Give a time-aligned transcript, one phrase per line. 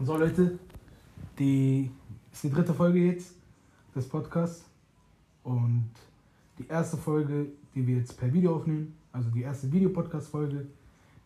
[0.00, 0.56] So Leute,
[1.40, 1.90] die
[2.30, 3.34] ist die dritte Folge jetzt
[3.96, 4.64] des Podcasts
[5.42, 5.90] und
[6.56, 10.68] die erste Folge, die wir jetzt per Video aufnehmen, also die erste Videopodcast-Folge,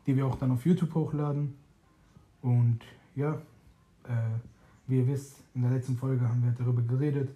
[0.07, 1.55] die wir auch dann auf YouTube hochladen.
[2.41, 2.81] Und
[3.15, 3.35] ja,
[4.05, 4.39] äh,
[4.87, 7.29] wie ihr wisst, in der letzten Folge haben wir darüber geredet,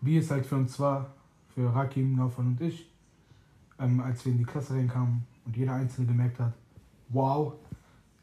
[0.00, 1.14] wie es halt für uns war,
[1.52, 2.88] für Rakim, Naufan und ich,
[3.80, 6.52] ähm, als wir in die Klasse reinkamen und jeder Einzelne gemerkt hat,
[7.08, 7.54] wow,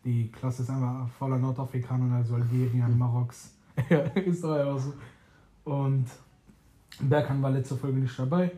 [0.07, 3.51] die Klasse ist einfach voller Nordafrikaner, also Algerien, Maroks.
[3.89, 4.93] ja, ist doch einfach so.
[5.69, 6.05] Und
[7.01, 8.49] Berkan war letzte Folge nicht dabei,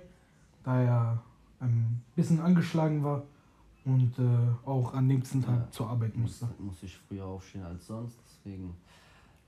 [0.64, 1.24] da er
[1.60, 3.24] ein bisschen angeschlagen war
[3.84, 6.48] und äh, auch am nächsten Tag ja, zur Arbeit musste.
[6.60, 8.76] Musste ich früher aufstehen als sonst, deswegen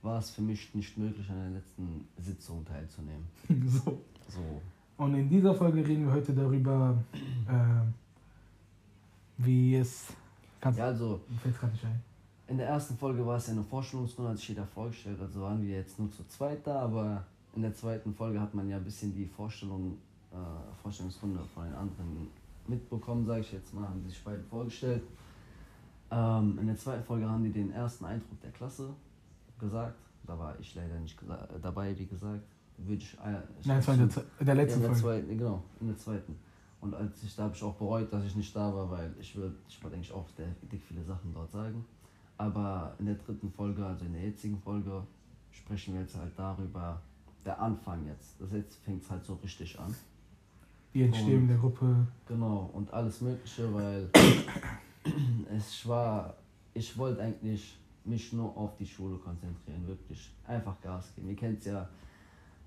[0.01, 3.27] war es für mich nicht möglich, an der letzten Sitzung teilzunehmen.
[3.67, 4.01] so.
[4.27, 4.61] so.
[4.97, 6.97] Und in dieser Folge reden wir heute darüber,
[7.47, 7.85] äh,
[9.37, 10.07] wie es.
[10.61, 11.21] Kannst, ja, also.
[11.41, 12.01] Fällt gerade nicht ein.
[12.47, 15.61] In der ersten Folge war es ja eine Vorstellungsrunde, hat sich jeder vorgestellt, also waren
[15.61, 17.23] wir jetzt nur zu zweit da, aber
[17.55, 19.97] in der zweiten Folge hat man ja ein bisschen die Vorstellung,
[20.31, 20.35] äh,
[20.81, 22.27] Vorstellungsrunde von den anderen
[22.67, 25.03] mitbekommen, sage ich jetzt mal, haben sich beide vorgestellt.
[26.11, 28.89] Ähm, in der zweiten Folge haben die den ersten Eindruck der Klasse
[29.57, 29.95] gesagt.
[30.27, 31.17] Da war ich leider nicht
[31.61, 32.43] dabei, wie gesagt.
[32.77, 35.01] Würde ich, äh, ich Nein, es war in der, in der letzten ja, in der
[35.01, 35.21] Folge.
[35.21, 36.35] Zweiten, genau, in der zweiten.
[36.81, 39.35] Und als ich da habe ich auch bereut, dass ich nicht da war, weil ich
[39.35, 41.85] würde, ich wollte eigentlich auch der, dick viele Sachen dort sagen.
[42.37, 45.03] Aber in der dritten Folge, also in der jetzigen Folge,
[45.51, 46.99] sprechen wir jetzt halt darüber,
[47.45, 48.41] der Anfang jetzt.
[48.41, 49.93] Das jetzt fängt es halt so richtig an.
[50.93, 52.07] Die Entstehung und, der Gruppe.
[52.27, 54.09] Genau, und alles Mögliche, weil
[55.55, 56.35] es war,
[56.73, 60.33] ich wollte eigentlich mich nur auf die Schule konzentrieren, wirklich.
[60.47, 61.29] Einfach Gas geben.
[61.29, 61.87] Ihr kennt es ja,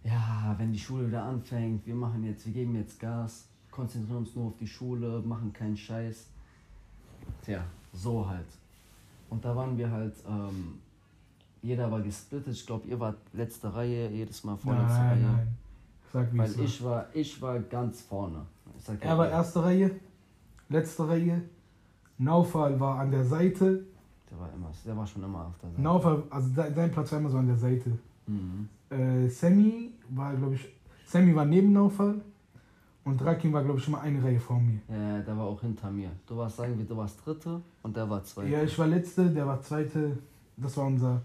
[0.04, 4.34] ja, wenn die Schule wieder anfängt, wir machen jetzt, wir geben jetzt Gas, konzentrieren uns
[4.34, 6.26] nur auf die Schule, machen keinen Scheiß.
[7.42, 8.46] Tja, so halt.
[9.30, 10.78] Und da waren wir halt, ähm,
[11.62, 12.54] jeder war gesplittet.
[12.54, 15.22] Ich glaube, ihr wart letzte Reihe, jedes Mal vorletzte nein, Reihe.
[15.22, 15.48] Nein.
[16.12, 18.46] Sag, wie Weil ich war, ich war ganz vorne.
[19.00, 19.90] er war erste Reihe,
[20.68, 21.42] letzte Reihe.
[22.18, 23.84] Naufal war an der Seite
[24.34, 25.82] der war immer, der war schon immer auf der Seite.
[25.82, 27.98] Naufer, also sein Platz war immer so an der Seite.
[28.26, 28.68] Mhm.
[28.90, 30.68] Äh, Sammy war, glaube ich,
[31.06, 32.20] Sammy war neben Naufal
[33.04, 34.80] und Rakim war, glaube ich, immer eine Reihe vor mir.
[34.88, 36.10] Ja, der war auch hinter mir.
[36.26, 38.50] Du warst, sagen wir, du warst Dritte und der war Zweite.
[38.50, 40.18] Ja, ich war Letzte, der war Zweite.
[40.56, 41.22] Das war unser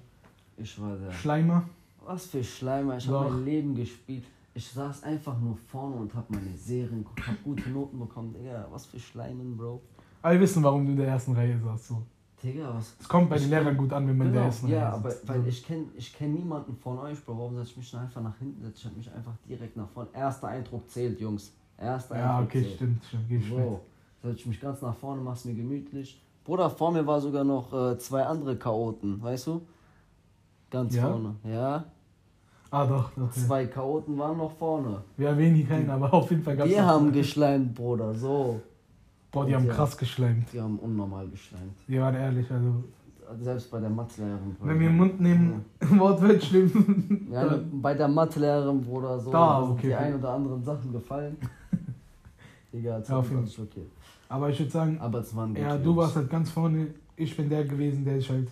[0.62, 1.64] ich war der Schleimer.
[2.06, 2.98] Was für Schleimer?
[2.98, 4.26] Ich habe mein Leben gespielt.
[4.54, 8.34] Ich saß einfach nur vorne und habe meine Serien geguckt, habe gute Noten bekommen.
[8.34, 9.82] Digga, was für Schleimen, Bro.
[10.22, 11.88] Alle wissen, warum du in der ersten Reihe saßt.
[11.88, 12.04] So.
[12.44, 12.96] Digga, was?
[13.00, 14.68] Es kommt bei den Lehrern gut an, wenn man genau, der ist.
[14.68, 17.38] Ja, aber weil ich kenne ich kenn niemanden von euch, Bro.
[17.38, 18.70] Warum setze ich mich einfach nach hinten?
[18.76, 20.10] Ich mich einfach direkt nach vorne.
[20.14, 21.54] Erster Eindruck zählt, Jungs.
[21.80, 22.76] Erster ja, okay, zählt.
[22.76, 23.30] stimmt, stimmt.
[23.30, 23.82] Geh so,
[24.22, 26.22] setze ich mich ganz nach vorne, mach's mir gemütlich.
[26.44, 29.62] Bruder, vor mir war sogar noch äh, zwei andere Chaoten, weißt du?
[30.70, 31.08] Ganz ja?
[31.08, 31.86] vorne, ja.
[32.72, 33.32] Ah, doch, doch.
[33.32, 35.02] Zwei Chaoten waren noch vorne.
[35.18, 36.74] Wir erwähnen die keinen, aber auf jeden Fall gab es.
[36.74, 38.62] Die haben geschleimt, Bruder, so.
[39.32, 40.52] Boah, die haben ja, krass geschleimt.
[40.54, 41.76] Die haben unnormal geschleimt.
[41.88, 42.84] Die waren ehrlich, also.
[43.42, 44.56] Selbst bei der Mathelehrerin.
[44.60, 46.00] Wenn wir den Mund nehmen, ja.
[46.00, 47.28] Wortwelt schlimm.
[47.32, 49.96] Ja, bei der Mathelehrerin, Bruder, so da, okay, die okay.
[49.96, 51.38] ein oder anderen Sachen gefallen.
[52.74, 53.66] Egal, ja, auf jeden Fall.
[53.66, 53.86] Okay.
[54.30, 56.88] Aber ich würde sagen, Aber es waren ja, du warst halt ganz vorne.
[57.16, 58.50] Ich bin der gewesen, der sich halt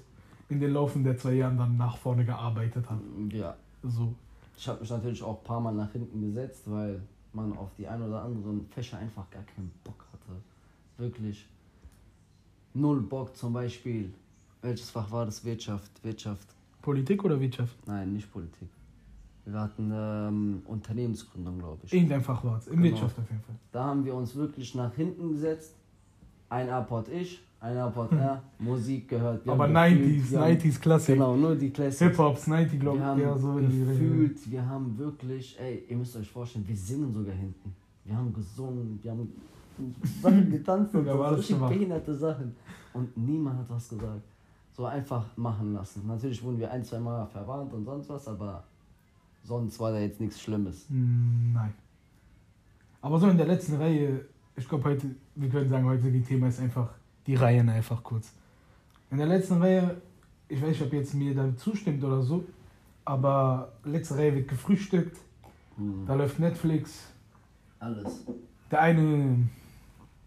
[0.50, 3.00] in den Laufen der zwei Jahren dann nach vorne gearbeitet hat.
[3.32, 3.56] Ja.
[3.84, 4.14] So.
[4.56, 7.02] Ich habe mich natürlich auch ein paar Mal nach hinten gesetzt, weil
[7.34, 10.42] man auf die ein oder anderen Fächer einfach gar keinen Bock hatte
[10.98, 11.48] wirklich
[12.74, 14.14] null Bock zum Beispiel.
[14.62, 15.44] Welches Fach war das?
[15.44, 15.92] Wirtschaft.
[16.04, 16.48] Wirtschaft.
[16.82, 17.76] Politik oder Wirtschaft?
[17.86, 18.70] Nein, nicht Politik.
[19.46, 21.94] Wir hatten ähm, Unternehmensgründung, glaube ich.
[21.94, 22.96] Irgendein Fach war es, in genau.
[22.96, 23.56] Wirtschaft auf jeden Fall.
[23.72, 25.74] Da haben wir uns wirklich nach hinten gesetzt.
[26.50, 29.46] Ein Apport ich, ein Apport er, Musik gehört.
[29.46, 31.16] Wir Aber 90s, 90s Klassik.
[31.16, 32.10] Genau, nur die Klassik.
[32.10, 33.22] Hip-Hops, 90 glaube ich.
[33.22, 37.76] Ja, so gefühlt, wir haben wirklich, ey, ihr müsst euch vorstellen, wir singen sogar hinten.
[38.06, 39.34] Wir haben gesungen, wir haben
[40.22, 42.56] Sachen getanzt und so, richtig behinderte Sachen.
[42.94, 44.24] Und niemand hat was gesagt.
[44.78, 46.08] So einfach machen lassen.
[46.08, 48.64] Natürlich wurden wir ein, zwei Mal verwarnt und sonst was, aber
[49.44, 50.88] sonst war da jetzt nichts Schlimmes.
[50.90, 51.74] Hm, nein.
[53.02, 54.26] Aber so in der letzten Reihe,
[54.56, 56.90] ich glaube heute, wir können sagen, heute die Thema ist einfach
[57.26, 58.32] die Reihen einfach kurz.
[59.10, 60.00] In der letzten Reihe,
[60.48, 62.46] ich weiß nicht, ob jetzt mir da zustimmt oder so,
[63.04, 65.18] aber letzte Reihe wird gefrühstückt,
[65.76, 66.06] hm.
[66.06, 67.12] da läuft Netflix.
[67.80, 68.26] Alles.
[68.70, 69.48] Der eine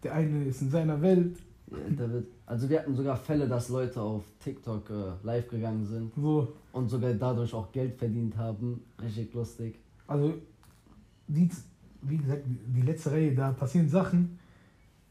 [0.03, 1.37] der eine ist in seiner Welt.
[1.71, 5.85] Ja, da wird, also wir hatten sogar Fälle, dass Leute auf TikTok äh, live gegangen
[5.85, 6.11] sind.
[6.15, 6.53] So.
[6.73, 8.81] Und sogar dadurch auch Geld verdient haben.
[9.01, 9.79] Richtig lustig.
[10.07, 10.33] Also,
[11.27, 11.49] die,
[12.01, 14.37] wie gesagt, die letzte Reihe, da passieren Sachen.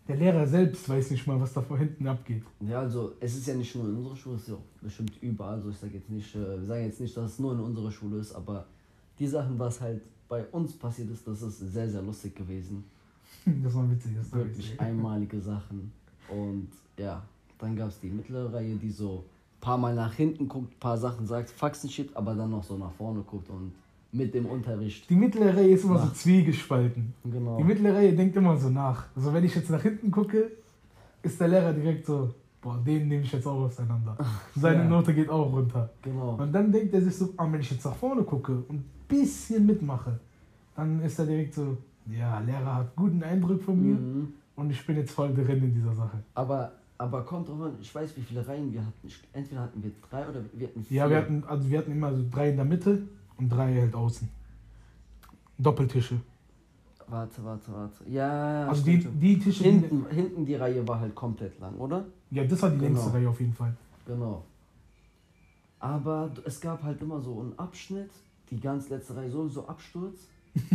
[0.07, 2.43] der Lehrer selbst weiß nicht mal, was da vor hinten abgeht.
[2.61, 5.12] Ja, also es ist ja nicht nur in unserer Schule, es ist ja auch bestimmt
[5.23, 5.55] überall.
[5.55, 7.91] Also ich sage jetzt nicht, äh, wir sagen jetzt nicht, dass es nur in unserer
[7.91, 8.67] Schule ist, aber
[9.19, 12.85] die Sachen, was halt bei uns passiert ist, das ist sehr, sehr lustig gewesen.
[13.62, 14.81] Das war witzig, das war Wirklich witzig.
[14.81, 15.93] einmalige Sachen.
[16.31, 16.69] Und
[16.99, 17.23] ja,
[17.59, 19.25] dann gab es die mittlere Reihe, die so
[19.56, 22.65] ein paar Mal nach hinten guckt, ein paar Sachen sagt, Faxen schiebt, aber dann noch
[22.65, 23.73] so nach vorne guckt und
[24.12, 25.09] mit dem Unterricht.
[25.09, 26.09] Die mittlere Reihe ist immer nach.
[26.09, 27.15] so zwiegespalten.
[27.25, 27.59] Genau.
[27.59, 29.06] Die mittlere Reihe denkt immer so nach.
[29.15, 30.50] Also wenn ich jetzt nach hinten gucke,
[31.23, 32.31] ist der Lehrer direkt so,
[32.61, 34.17] boah, den nehme ich jetzt auch auseinander.
[34.56, 34.88] Seine ja.
[34.88, 35.91] Note geht auch runter.
[36.03, 36.37] Genau.
[36.41, 38.91] Und dann denkt er sich so, ah, wenn ich jetzt nach vorne gucke und ein
[39.06, 40.19] bisschen mitmache,
[40.75, 41.76] dann ist er direkt so,
[42.11, 44.33] ja, Lehrer hat guten Eindruck von mir mhm.
[44.61, 46.23] Und ich bin jetzt voll drin in dieser Sache.
[46.35, 49.09] Aber, aber kommt drauf an, ich weiß, wie viele Reihen wir hatten.
[49.33, 50.97] Entweder hatten wir drei oder wir hatten vier.
[50.99, 53.03] Ja, wir hatten, also wir hatten immer so drei in der Mitte
[53.39, 54.29] und drei halt außen.
[55.57, 56.21] Doppeltische.
[57.07, 58.05] Warte, warte, warte.
[58.09, 59.65] Ja, also die, die Tische.
[59.65, 62.05] Hinten, die, hinten die Reihe war halt komplett lang, oder?
[62.31, 62.89] Ja, das war die genau.
[62.89, 63.75] längste Reihe auf jeden Fall.
[64.07, 64.45] Genau.
[65.79, 68.11] Aber es gab halt immer so einen Abschnitt,
[68.51, 70.29] die ganz letzte Reihe sowieso Absturz.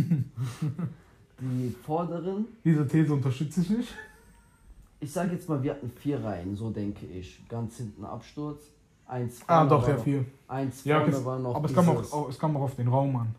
[1.40, 2.46] die vorderen.
[2.64, 3.94] Diese These unterstütze ich nicht.
[5.00, 7.46] Ich sage jetzt mal, wir hatten vier Reihen, so denke ich.
[7.48, 8.70] Ganz hinten Absturz.
[9.06, 10.24] Eins ah, doch, ja, vier.
[10.48, 11.54] Eins ja, vorne war noch.
[11.54, 13.34] Aber es kam, auch, es kam auch auf den Raum an.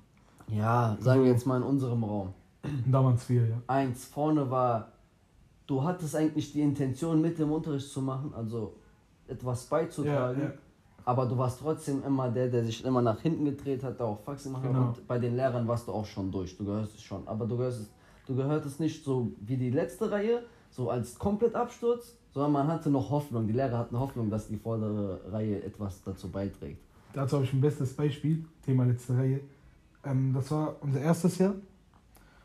[0.47, 2.33] Ja, sagen wir jetzt mal in unserem Raum.
[2.85, 3.61] Da waren es vier, ja.
[3.67, 4.91] Eins vorne war,
[5.65, 8.75] du hattest eigentlich die Intention, mit dem Unterricht zu machen, also
[9.27, 10.41] etwas beizutragen.
[10.41, 10.53] Ja, ja.
[11.07, 14.19] Aber du warst trotzdem immer der, der sich immer nach hinten gedreht hat, der auch
[14.19, 14.73] Fax gemacht hat.
[14.73, 14.87] Genau.
[14.87, 16.57] Und bei den Lehrern warst du auch schon durch.
[16.57, 17.25] Du gehörst es schon.
[17.25, 17.89] Aber du gehörst,
[18.25, 22.89] du gehörtest nicht so wie die letzte Reihe, so als komplett Absturz, sondern man hatte
[22.89, 23.47] noch Hoffnung.
[23.47, 26.81] Die Lehrer hatten Hoffnung, dass die vordere Reihe etwas dazu beiträgt.
[27.13, 29.39] Dazu habe ich ein bestes Beispiel, Thema letzte Reihe.
[30.03, 31.55] Ähm, das war unser erstes Jahr.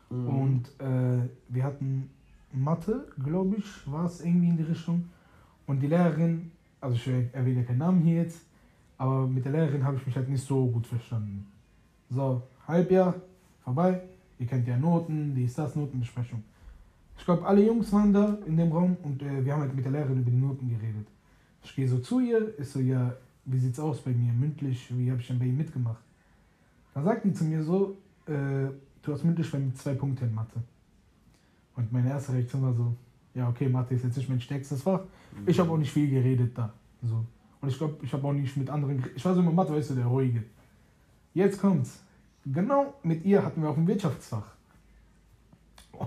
[0.09, 0.29] Mhm.
[0.29, 2.09] Und äh, wir hatten
[2.53, 5.09] Mathe, glaube ich, war es irgendwie in die Richtung.
[5.67, 6.49] Und die Lehrerin,
[6.79, 8.39] also ich erwähne keinen Namen hier jetzt,
[9.03, 11.45] aber mit der Lehrerin habe ich mich halt nicht so gut verstanden.
[12.09, 13.15] So, Halbjahr,
[13.61, 14.01] vorbei,
[14.39, 16.41] ihr kennt ja Noten, die ist das, Notenbesprechung.
[17.17, 19.83] Ich glaube, alle Jungs waren da in dem Raum und äh, wir haben halt mit
[19.83, 21.05] der Lehrerin über die Noten geredet.
[21.65, 23.13] Ich gehe so zu ihr, ist so, ja,
[23.43, 26.01] wie sieht's aus bei mir, mündlich, wie habe ich denn bei ihr mitgemacht?
[26.93, 27.97] Dann sagt die zu mir so,
[28.27, 28.69] äh,
[29.01, 30.61] du hast mündlich bei mir zwei Punkte in Mathe.
[31.75, 32.95] Und meine erste Reaktion war so,
[33.35, 35.01] ja, okay, Mathe ist jetzt nicht mein stärkstes Fach.
[35.01, 35.43] Mhm.
[35.45, 36.71] Ich habe auch nicht viel geredet da.
[37.01, 37.25] So.
[37.63, 39.01] Und ich glaube, ich habe auch nicht mit anderen.
[39.15, 40.43] Ich war so immer Mathe, weißt du, der Ruhige.
[41.33, 42.03] Jetzt kommt's.
[42.45, 44.53] Genau mit ihr hatten wir auch ein Wirtschaftsfach.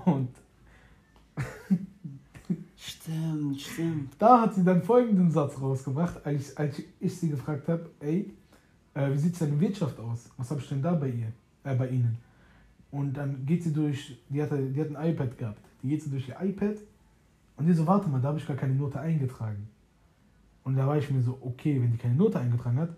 [0.04, 0.28] Und.
[2.76, 4.12] stimmt, stimmt.
[4.18, 8.34] Da hat sie dann folgenden Satz rausgebracht, als ich, als ich sie gefragt habe: Ey,
[8.92, 10.28] äh, wie sieht es denn in Wirtschaft aus?
[10.36, 11.32] Was habe ich denn da bei ihr?
[11.64, 12.18] Äh, bei ihnen?
[12.90, 15.62] Und dann geht sie durch, die hat, die hat ein iPad gehabt.
[15.82, 16.76] Die geht sie durch ihr iPad
[17.56, 19.66] und die so, warte mal, da habe ich gar keine Note eingetragen.
[20.66, 22.90] Und da war ich mir so, okay, wenn die keine Note eingetragen hat,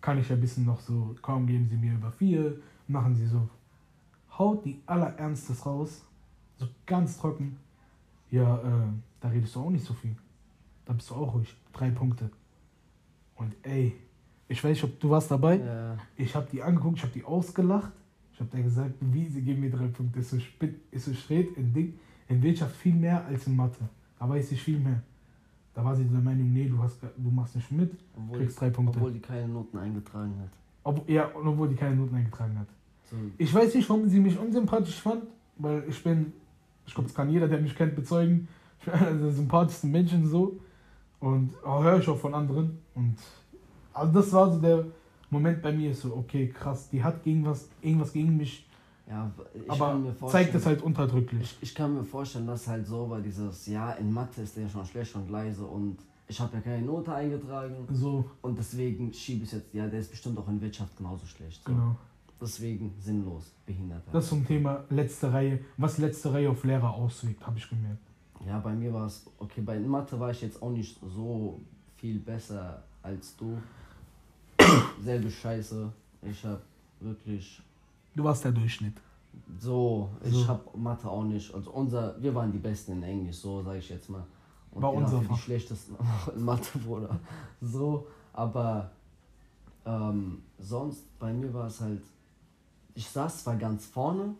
[0.00, 2.56] kann ich ja ein bisschen noch so, kaum geben sie mir über vier,
[2.88, 3.46] machen sie so,
[4.38, 6.02] haut die allerernstes raus,
[6.56, 7.58] so ganz trocken.
[8.30, 8.86] Ja, äh,
[9.20, 10.16] da redest du auch nicht so viel.
[10.86, 11.54] Da bist du auch ruhig.
[11.74, 12.30] Drei Punkte.
[13.34, 13.94] Und ey,
[14.48, 15.58] ich weiß nicht, ob du warst dabei.
[15.58, 15.98] Ja.
[16.16, 17.92] Ich habe die angeguckt, ich habe die ausgelacht.
[18.32, 20.20] Ich habe dir gesagt, wie, sie geben mir drei Punkte.
[20.20, 21.98] Ist so, spät, ist so schräg in, Ding,
[22.28, 23.90] in Wirtschaft viel mehr als in Mathe.
[24.18, 25.02] Da weiß ich viel mehr.
[25.74, 28.70] Da war sie der Meinung, nee, du, hast, du machst nicht mit, obwohl, kriegst drei
[28.70, 28.98] Punkte.
[28.98, 30.50] Obwohl die keine Noten eingetragen hat.
[30.84, 32.68] Ob, ja, obwohl die keine Noten eingetragen hat.
[33.10, 33.16] So.
[33.38, 35.24] Ich weiß nicht, warum sie mich unsympathisch fand,
[35.56, 36.32] weil ich bin,
[36.86, 38.46] ich glaube, das kann jeder, der mich kennt, bezeugen.
[38.78, 40.60] Ich bin einer der sympathischsten Menschen so.
[41.20, 42.78] Und oh, höre ich auch von anderen.
[42.94, 43.16] Und
[43.92, 44.84] also das war so der
[45.30, 48.68] Moment bei mir so, okay, krass, die hat gegen was, irgendwas gegen mich.
[49.06, 49.30] Ja,
[49.68, 51.58] aber zeigt es halt unterdrücklich.
[51.60, 54.68] Ich, ich, kann mir vorstellen, dass halt so war dieses, ja, in Mathe ist der
[54.68, 57.86] schon schlecht und leise und ich habe ja keine Note eingetragen.
[57.92, 58.30] So.
[58.40, 61.62] Und deswegen schiebe ich jetzt, ja, der ist bestimmt auch in Wirtschaft genauso schlecht.
[61.64, 61.72] So.
[61.72, 61.96] Genau.
[62.40, 64.02] Deswegen sinnlos, behindert.
[64.10, 68.02] Das zum Thema letzte Reihe, was letzte Reihe auf Lehrer auswirkt, habe ich gemerkt.
[68.46, 71.60] Ja, bei mir war es, okay, bei Mathe war ich jetzt auch nicht so
[71.96, 73.58] viel besser als du
[75.02, 75.92] selbe Scheiße.
[76.22, 76.62] Ich hab
[77.00, 77.62] wirklich.
[78.14, 78.96] Du warst der Durchschnitt.
[79.58, 80.48] So, ich so.
[80.48, 81.52] hab Mathe auch nicht.
[81.54, 84.24] Also unser, wir waren die Besten in Englisch, so sage ich jetzt mal.
[84.70, 85.96] Und War unser die schlechtesten
[86.34, 87.18] in Mathe, Bruder.
[87.60, 88.90] So, aber
[89.84, 92.02] ähm, sonst bei mir war es halt,
[92.94, 94.34] ich saß zwar ganz vorne,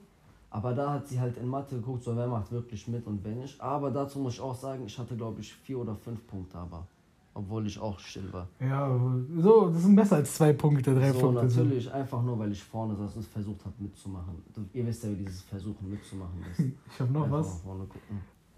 [0.51, 3.35] aber da hat sie halt in Mathe geguckt, so wer macht wirklich mit und wer
[3.35, 3.61] nicht.
[3.61, 6.87] Aber dazu muss ich auch sagen, ich hatte glaube ich vier oder fünf Punkte, aber
[7.35, 8.49] obwohl ich auch still war.
[8.61, 8.89] Ja,
[9.37, 11.45] so, das sind besser als zwei Punkte, drei so, Punkte.
[11.45, 11.93] natürlich, sind.
[11.93, 14.37] einfach nur, weil ich vorne saß und versucht habe mitzumachen.
[14.73, 16.61] Ihr wisst ja, wie dieses Versuchen mitzumachen ist.
[16.95, 17.63] ich habe noch einfach was.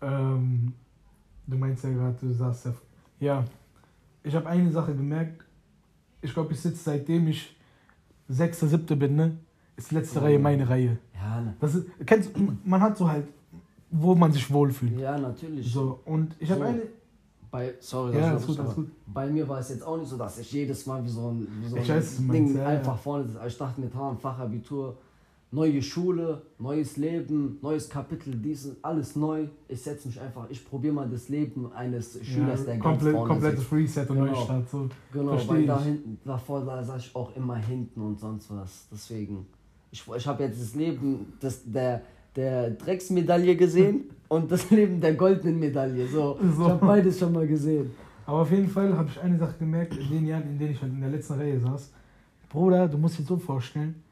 [0.02, 0.74] Ähm,
[1.46, 2.74] du meinst ja gerade, du sagst ja.
[3.18, 3.44] Ja,
[4.22, 5.42] ich habe eine Sache gemerkt.
[6.20, 7.56] Ich glaube, ich sitze seitdem ich
[8.28, 9.38] sechste, siebte bin, ne?
[9.76, 10.22] Ist die letzte oh.
[10.22, 10.98] Reihe meine Reihe.
[11.14, 11.56] Ja, ne.
[11.60, 12.30] Das ist, kennst,
[12.64, 13.26] man hat so halt,
[13.90, 14.98] wo man sich wohlfühlt.
[14.98, 15.72] Ja, natürlich.
[15.72, 16.66] So, und ich habe so.
[16.66, 16.82] eine.
[17.56, 18.90] Bei, sorry, ja, das gut, gut.
[19.06, 21.48] bei mir war es jetzt auch nicht so, dass ich jedes Mal wie so ein,
[21.62, 23.40] wie so ein weiß, Ding meinst, ja, einfach vorne sitze.
[23.46, 24.98] Ich dachte mir, Fachabitur,
[25.52, 29.46] neue Schule, neues Leben, neues Kapitel, dies alles neu.
[29.68, 33.16] Ich setze mich einfach, ich probiere mal das Leben eines Schülers, ja, der komplett, ganz
[33.16, 33.72] vorne Komplettes sitzt.
[33.72, 34.26] Reset und genau.
[34.26, 34.68] Neustart.
[34.68, 34.88] So.
[35.14, 38.86] Genau, Versteh weil da hinten, davor da saß ich auch immer hinten und sonst was.
[38.92, 39.46] Deswegen,
[39.90, 42.02] ich, ich habe jetzt das Leben das, der,
[42.36, 46.06] der Drecksmedaille gesehen und das Leben der goldenen Medaille.
[46.06, 46.64] So, so.
[46.64, 47.90] ich habe beides schon mal gesehen.
[48.26, 50.82] Aber auf jeden Fall habe ich eine Sache gemerkt, in den Jahren, in denen ich
[50.82, 51.92] halt in der letzten Reihe saß.
[52.48, 54.02] Bruder, du musst dir so vorstellen,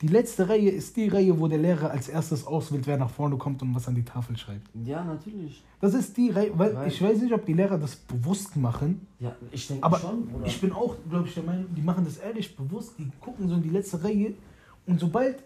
[0.00, 3.36] die letzte Reihe ist die Reihe, wo der Lehrer als erstes auswählt, wer nach vorne
[3.36, 4.68] kommt und was an die Tafel schreibt.
[4.84, 5.62] Ja, natürlich.
[5.80, 9.06] Das ist die Reihe, weil, weil ich weiß nicht, ob die Lehrer das bewusst machen.
[9.20, 10.28] Ja, ich denke aber schon.
[10.34, 10.46] Oder?
[10.46, 12.94] Ich bin auch, glaube ich, der Meinung, die machen das ehrlich bewusst.
[12.98, 14.34] Die gucken so in die letzte Reihe
[14.86, 15.42] und sobald,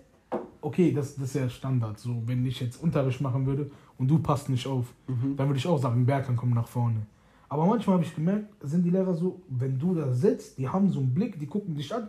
[0.60, 4.18] okay, das, das ist ja Standard, so wenn ich jetzt Unterricht machen würde und du
[4.18, 5.36] passt nicht auf, mhm.
[5.36, 7.06] dann würde ich auch sagen, Berkan kommt nach vorne.
[7.48, 10.90] Aber manchmal habe ich gemerkt, sind die Lehrer so, wenn du da sitzt, die haben
[10.90, 12.08] so einen Blick, die gucken dich an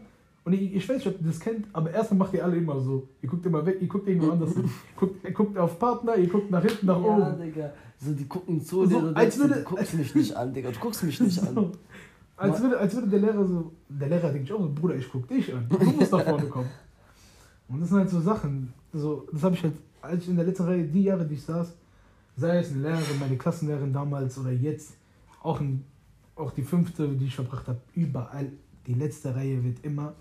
[0.50, 2.80] und ich, ich weiß nicht, ob ihr das kennt, aber erstmal macht ihr alle immer
[2.80, 3.08] so.
[3.22, 4.70] Ihr guckt immer weg, ihr guckt irgendwo anders hin.
[4.96, 7.20] Guckt, ihr guckt auf Partner, ihr guckt nach hinten, nach ja, oben.
[7.20, 7.74] Ja, Digga.
[8.00, 10.72] So, die gucken zu so, dir, als würde, du guckst mich nicht an, Digga.
[10.72, 11.48] Du guckst mich nicht so.
[11.48, 11.72] an.
[12.38, 15.54] Als würde, als würde der Lehrer so, der Lehrer denkt auch, Bruder, ich guck dich
[15.54, 15.68] an.
[15.70, 16.70] Du musst nach vorne kommen.
[17.70, 18.74] Und das sind halt so Sachen.
[18.92, 21.44] So, das habe ich halt, als ich in der letzten Reihe, die Jahre, die ich
[21.44, 21.74] saß,
[22.36, 24.96] sei es eine Lehrerin, meine Klassenlehrerin damals oder jetzt,
[25.42, 25.86] auch, ein,
[26.36, 28.52] auch die fünfte, die ich verbracht habe, überall,
[28.88, 30.14] die letzte Reihe wird immer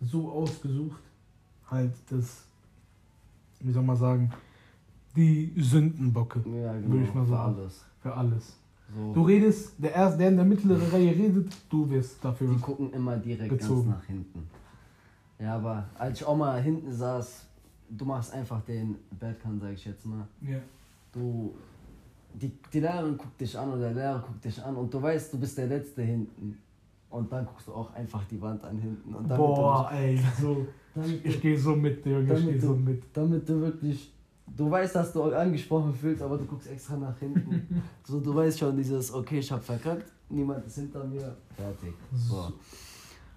[0.00, 1.00] so ausgesucht,
[1.70, 2.44] halt das,
[3.60, 4.30] wie soll man sagen,
[5.16, 7.54] die Sündenbocke, ja, genau, würde ich mal sagen.
[7.54, 7.84] Für alles.
[8.00, 8.56] Für alles.
[8.94, 9.12] So.
[9.14, 12.48] Du redest, der, erste, der in der mittleren Reihe redet, du wirst dafür.
[12.48, 13.90] Die gucken immer direkt gezogen.
[13.90, 14.48] ganz nach hinten.
[15.38, 17.46] Ja, aber als ich auch mal hinten saß,
[17.90, 20.26] du machst einfach den Badkan, sag ich jetzt mal.
[20.40, 20.58] Ja.
[21.12, 21.54] Du,
[22.34, 25.32] die, die Lehrerin guckt dich an oder der Lehrer guckt dich an und du weißt,
[25.32, 26.58] du bist der Letzte hinten.
[27.08, 29.14] Und dann guckst du auch einfach die Wand an hinten.
[29.14, 30.66] Und Boah, ey, so.
[31.22, 33.04] ich gehe so mit, Junge, ich gehe so mit.
[33.12, 34.12] Damit du wirklich.
[34.54, 37.82] Du weißt, dass du angesprochen fühlst, aber du guckst extra nach hinten.
[38.04, 41.94] so, du weißt schon dieses, okay, ich hab verkackt, niemand ist hinter mir, fertig.
[42.12, 42.52] So.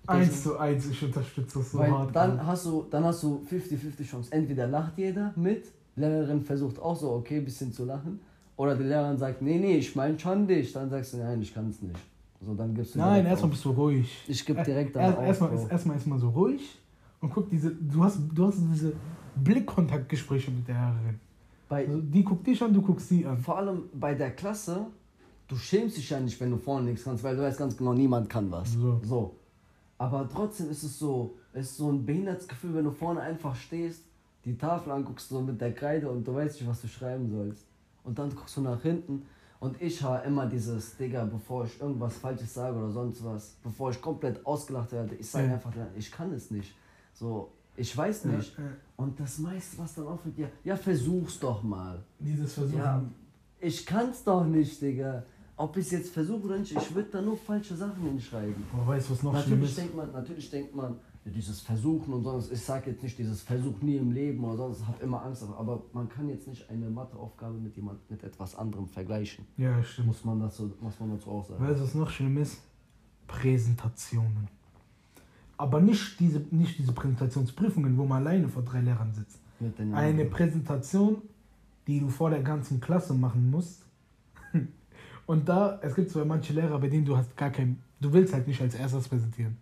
[0.08, 2.16] Eins zu eins, ich unterstütze das so Weil hart.
[2.16, 4.32] Dann hast du, dann hast du 50-50 Chance.
[4.32, 8.20] Entweder lacht jeder mit, Lehrerin versucht auch so, okay, ein bisschen zu lachen.
[8.56, 10.74] Oder die Lehrerin sagt, nee, nee, ich meine schon dich.
[10.74, 12.00] Dann sagst du, nein, ich kann es nicht.
[12.46, 14.24] So, dann gibst du Nein, erstmal bist du ruhig.
[14.28, 16.80] Ich gebe direkt dann er, Erstmal ist, erstmal ist man so ruhig
[17.20, 18.94] und guck diese, du hast, du hast diese
[19.36, 21.20] Blickkontaktgespräche mit der Lehrerin.
[21.68, 23.38] Bei, also die guckt dich an, du guckst sie an.
[23.38, 24.88] Vor allem bei der Klasse,
[25.48, 27.94] du schämst dich ja nicht, wenn du vorne nichts kannst, weil du weißt ganz genau,
[27.94, 28.74] niemand kann was.
[28.74, 29.02] So.
[29.04, 29.36] so.
[30.00, 33.56] Aber trotzdem ist es so, es ist so ein behindertes Gefühl, wenn du vorne einfach
[33.56, 34.02] stehst,
[34.46, 37.66] die Tafel anguckst so mit der Kreide und du weißt nicht, was du schreiben sollst.
[38.04, 39.24] Und dann guckst du nach hinten
[39.60, 43.92] und ich habe immer dieses, Digga, bevor ich irgendwas Falsches sage oder sonst was, bevor
[43.92, 45.54] ich komplett ausgelacht werde, ich sage ja.
[45.54, 46.74] einfach, ich kann es nicht.
[47.14, 48.58] So, ich weiß nicht.
[48.58, 48.70] Ja, ja.
[48.96, 52.02] Und das meiste, was dann auffällt, ja, ja, versuch's doch mal.
[52.20, 52.80] Dieses Versuchen.
[52.80, 53.04] Ja,
[53.60, 55.24] ich kann's doch nicht, Digga.
[55.60, 58.64] Ob ich es jetzt versuche oder nicht, ich würde da nur falsche Sachen hinschreiben.
[58.72, 62.50] Aber weißt du, was noch natürlich denkt man, Natürlich denkt man, dieses Versuchen und sonst,
[62.50, 65.84] ich sage jetzt nicht dieses Versuch nie im Leben oder sonst, habe immer Angst, aber
[65.92, 69.46] man kann jetzt nicht eine Matheaufgabe mit jemand mit etwas anderem vergleichen.
[69.58, 70.08] Ja, stimmt.
[70.08, 71.62] Muss man dazu, muss man dazu auch sagen.
[71.62, 72.62] Weißt du, was noch schlimm ist?
[73.28, 74.48] Präsentationen.
[75.58, 79.42] Aber nicht diese, nicht diese Präsentationsprüfungen, wo man alleine vor drei Lehrern sitzt.
[79.92, 81.22] Eine Präsentation,
[81.86, 83.84] die du vor der ganzen Klasse machen musst.
[85.30, 88.34] Und da, es gibt zwar manche Lehrer, bei denen du hast gar kein, du willst
[88.34, 89.58] halt nicht als erstes präsentieren.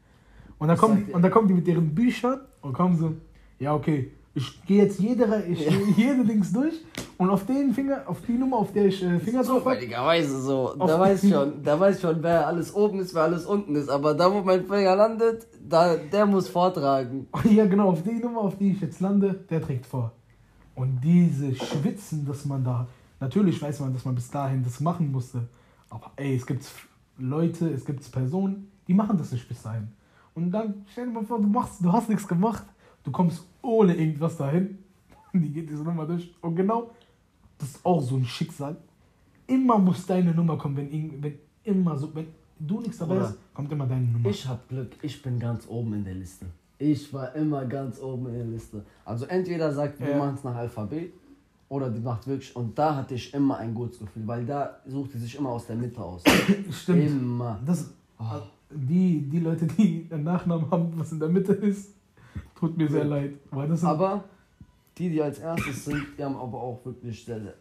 [0.60, 3.16] Und dann, kommen, und dann kommen die mit ihren Büchern und kommen so,
[3.60, 5.74] ja, okay, ich gehe jetzt jede, ich, ja.
[5.98, 6.74] jede Dings durch
[7.18, 9.76] und auf den Finger, auf die Nummer, auf der ich äh, Finger drauf habe.
[9.76, 10.74] Zufälligerweise so.
[10.80, 13.76] Da weiß ich schon, da weiß ich schon, wer alles oben ist, wer alles unten
[13.76, 13.90] ist.
[13.90, 17.28] Aber da, wo mein Finger landet, da, der muss vortragen.
[17.44, 20.14] Ja, genau, auf die Nummer, auf die ich jetzt lande, der trägt vor.
[20.76, 22.88] Und diese Schwitzen, dass man da,
[23.20, 25.48] natürlich weiß man, dass man bis dahin das machen musste.
[25.90, 26.70] Aber ey, es gibt
[27.18, 29.88] Leute, es gibt Personen, die machen das nicht bis dahin.
[30.36, 32.64] Und dann stell dir mal vor, du, machst, du hast nichts gemacht,
[33.04, 34.78] du kommst ohne irgendwas dahin.
[35.34, 36.34] Die geht diese Nummer durch.
[36.42, 36.92] Und genau,
[37.58, 38.78] das ist auch so ein Schicksal.
[39.48, 42.28] Immer muss deine Nummer kommen, wenn, wenn immer so, wenn
[42.60, 44.30] du nichts dabei hast, kommt immer deine Nummer.
[44.30, 46.46] Ich hab Glück, ich bin ganz oben in der Liste.
[46.80, 48.86] Ich war immer ganz oben in der Liste.
[49.04, 50.18] Also entweder sagt, wir ja.
[50.18, 51.14] machen es nach Alphabet
[51.70, 55.14] Oder die macht wirklich, und da hatte ich immer ein gutes Gefühl, weil da sucht
[55.14, 56.24] die sich immer aus der Mitte aus.
[56.72, 57.08] Stimmt.
[57.08, 57.60] Immer.
[57.66, 58.24] Das, oh.
[58.72, 61.94] die, die Leute, die einen Nachnamen haben, was in der Mitte ist,
[62.56, 63.34] tut mir sehr leid.
[63.84, 64.24] aber
[64.98, 67.54] die, die als erstes sind, die haben aber auch wirklich sehr, sehr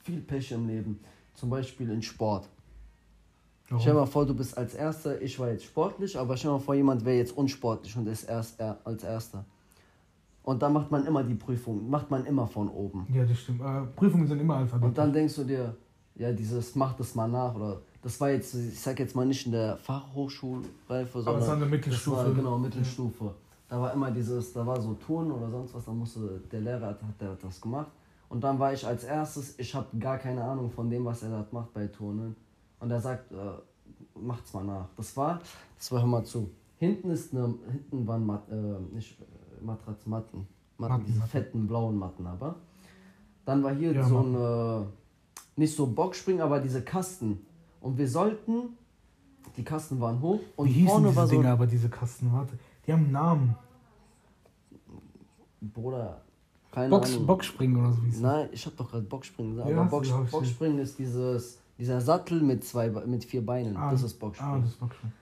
[0.00, 0.98] viel Pech im Leben.
[1.34, 2.48] Zum Beispiel in Sport.
[3.68, 3.80] Warum?
[3.80, 6.56] Stell dir mal vor, du bist als Erster, ich war jetzt sportlich, aber stell dir
[6.56, 9.44] mal vor, jemand wäre jetzt unsportlich und ist erst er, als Erster.
[10.44, 13.06] Und dann macht man immer die Prüfung, macht man immer von oben.
[13.12, 13.60] Ja, das stimmt.
[13.60, 14.88] Äh, Prüfungen sind immer alphabetisch.
[14.88, 15.76] Und dann denkst du dir,
[16.16, 19.46] ja, dieses mach das mal nach oder das war jetzt, ich sag jetzt mal nicht
[19.46, 21.28] in der Fachhochschulreife, sondern.
[21.28, 22.16] Aber das war eine Mittelstufe.
[22.16, 23.34] War, genau, Mittelstufe.
[23.68, 26.88] Da war immer dieses, da war so Turnen oder sonst was, da musste, der Lehrer
[26.88, 27.90] hat, hat der das gemacht.
[28.28, 31.30] Und dann war ich als erstes, ich habe gar keine Ahnung von dem, was er
[31.30, 32.34] da macht bei Turnen.
[32.80, 33.36] Und er sagt, äh,
[34.18, 34.88] macht's mal nach.
[34.96, 35.40] Das war,
[35.78, 36.50] das war, hör mal zu.
[36.78, 39.16] Hinten ist eine, hinten waren äh, nicht
[39.64, 40.46] Matratzen, Matten.
[40.78, 41.30] Matten, Matten diese Matten.
[41.30, 42.56] fetten blauen Matten aber.
[43.44, 44.86] Dann war hier ja, so ein, äh,
[45.56, 47.44] nicht so Boxspringen, aber diese Kasten.
[47.80, 48.76] Und wir sollten,
[49.56, 51.36] die Kasten waren hoch und Wie vorne diese war so.
[51.36, 53.54] Dinge, aber diese Kasten, warte, die haben einen Namen.
[55.60, 56.22] Bruder,
[56.70, 57.26] keine Box, Ahnung.
[57.26, 58.20] Boxspringen oder so.
[58.20, 59.70] Nein, ich habe doch gerade Boxspringen gesagt.
[59.70, 63.76] Ja, aber Box, Boxspringen ist dieses, dieser Sattel mit, zwei, mit vier Beinen.
[63.76, 64.54] Ah, das ist Boxspringen.
[64.54, 65.14] Ah, das ist Boxspringen.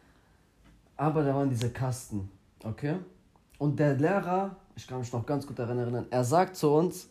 [0.97, 2.31] Aber da waren diese Kasten,
[2.63, 2.97] okay?
[3.61, 7.11] Und der Lehrer, ich kann mich noch ganz gut daran erinnern, er sagt zu uns,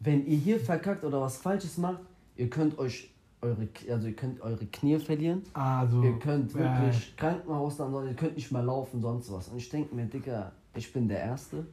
[0.00, 2.00] wenn ihr hier verkackt oder was Falsches macht,
[2.34, 5.42] ihr könnt euch eure, also ihr könnt eure Knie verlieren.
[5.52, 9.48] Also, ihr könnt wirklich äh, Krankenhaus dann, ihr könnt nicht mehr laufen, sonst was.
[9.50, 11.64] Und ich denke mir, Digga, ich bin der Erste.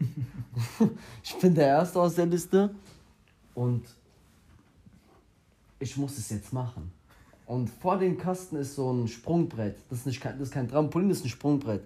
[1.23, 2.69] ich bin der Erste aus der Liste.
[3.55, 3.87] Und
[5.79, 6.91] ich muss es jetzt machen.
[7.47, 9.77] Und vor dem Kasten ist so ein Sprungbrett.
[9.89, 11.81] Das ist, nicht, das ist kein Trampolin, das ist ein Sprungbrett.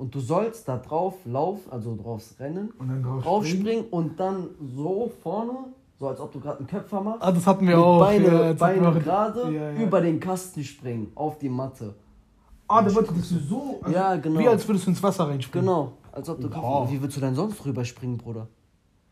[0.00, 3.66] Und du sollst da drauf laufen, also drauf rennen, und dann drauf, drauf springen.
[3.66, 5.52] springen und dann so vorne,
[5.98, 7.22] so als ob du gerade einen Köpfer machst.
[7.22, 8.00] Ah, das hatten wir auch.
[8.00, 9.78] Beine, ja, Beine gerade ja, ja.
[9.78, 11.94] über den Kasten springen, auf die Matte.
[12.66, 13.80] Ah, da wolltest du so.
[13.82, 14.40] Also ja, genau.
[14.40, 15.68] Wie als würdest du ins Wasser reinspringen.
[15.68, 15.92] Genau.
[16.12, 16.48] Als ob du.
[16.48, 16.86] Oh.
[16.88, 18.48] Wie würdest du denn sonst rüberspringen, Bruder?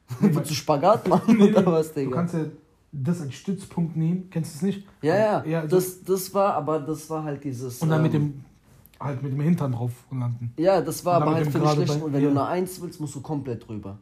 [0.21, 2.09] Nee, würdest du Spagat machen nee, oder was, Digga?
[2.09, 2.47] Du kannst ja
[2.93, 4.31] das als Stützpunkt nehmen.
[4.31, 4.87] Kennst du es nicht?
[5.03, 5.45] Ja, ja.
[5.45, 7.83] ja das, das war, aber das war halt dieses.
[7.83, 8.45] Und dann ähm, mit dem
[9.01, 10.53] halt mit dem Hintern drauf landen.
[10.59, 12.03] Ja, das war aber halt für die Schlechten.
[12.03, 12.31] Und wenn ja.
[12.31, 13.99] du eine Eins willst, musst du komplett drüber.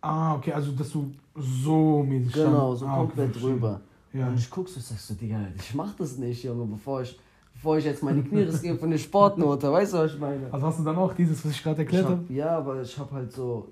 [0.00, 3.80] Ah, okay, also dass du so mäßig Genau, so ah, komplett okay, drüber.
[4.12, 4.28] Ja.
[4.28, 7.18] Und ich guck so, sagst du, Digga, ich mach das nicht, Junge, bevor ich,
[7.52, 10.52] bevor ich jetzt meine Knie riskiere von der Sportnote, weißt du, was ich meine?
[10.52, 12.24] Also hast du dann auch dieses, was ich gerade erklärt habe?
[12.32, 13.68] Ja, aber ich hab halt so,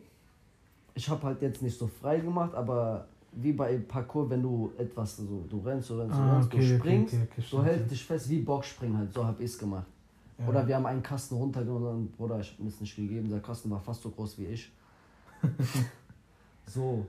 [0.95, 5.19] ich hab halt jetzt nicht so frei gemacht, aber wie bei Parkour, wenn du etwas
[5.19, 7.91] so, du rennst, du rennst, du ah, rennst, okay, du springst, okay, okay, du hältst
[7.91, 9.87] dich fest wie Boxspringen halt, so hab ich's gemacht.
[10.39, 10.49] Ja.
[10.49, 13.41] Oder wir haben einen Kasten runtergenommen und Bruder, ich hab mir das nicht gegeben, der
[13.41, 14.71] Kasten war fast so groß wie ich.
[16.67, 17.07] so.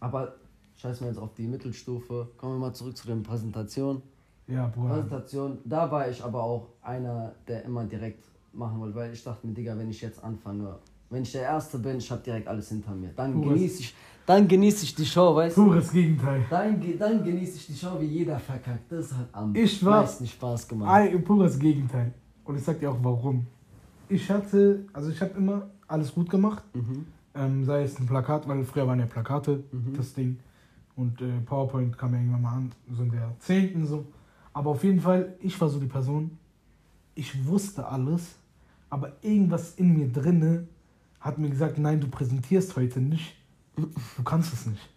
[0.00, 0.34] Aber
[0.76, 2.28] scheiß mal jetzt auf die Mittelstufe.
[2.36, 4.02] Kommen wir mal zurück zu den Präsentationen.
[4.46, 4.94] Ja, Bruder.
[4.94, 9.46] Präsentation, da war ich aber auch einer, der immer direkt machen wollte, weil ich dachte
[9.46, 10.76] mir, Digga, wenn ich jetzt anfange,
[11.10, 13.10] wenn ich der Erste bin, ich habe direkt alles hinter mir.
[13.14, 13.94] Dann genieße ich,
[14.24, 15.66] dann genieße ich die Show, weißt du?
[15.66, 16.44] Pures Gegenteil.
[16.48, 18.90] Dann, dann genieße ich die Show, wie jeder verkackt.
[18.90, 20.90] Das hat am ich war meisten Spaß gemacht.
[20.90, 22.14] Ein pures Gegenteil.
[22.44, 23.46] Und ich sag dir auch warum.
[24.08, 26.62] Ich hatte, also ich habe immer alles gut gemacht.
[26.74, 27.06] Mhm.
[27.34, 29.94] Ähm, sei es ein Plakat, weil früher waren ja Plakate, mhm.
[29.96, 30.38] das Ding.
[30.96, 33.86] Und äh, PowerPoint kam ja irgendwann mal an, so in der 10.
[33.86, 34.04] so.
[34.52, 36.38] Aber auf jeden Fall, ich war so die Person,
[37.14, 38.36] ich wusste alles,
[38.88, 40.66] aber irgendwas in mir drinne
[41.20, 43.36] hat mir gesagt, nein, du präsentierst heute nicht.
[43.76, 44.88] Du kannst es nicht.